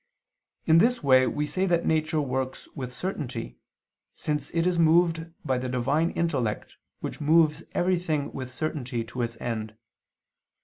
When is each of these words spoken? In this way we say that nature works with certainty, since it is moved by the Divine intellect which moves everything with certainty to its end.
In 0.65 0.79
this 0.79 1.03
way 1.03 1.27
we 1.27 1.45
say 1.45 1.67
that 1.67 1.85
nature 1.85 2.19
works 2.21 2.67
with 2.73 2.91
certainty, 2.91 3.59
since 4.15 4.49
it 4.49 4.65
is 4.65 4.79
moved 4.79 5.27
by 5.45 5.59
the 5.59 5.69
Divine 5.69 6.09
intellect 6.15 6.77
which 7.01 7.21
moves 7.21 7.61
everything 7.73 8.33
with 8.33 8.49
certainty 8.49 9.03
to 9.03 9.21
its 9.21 9.37
end. 9.39 9.75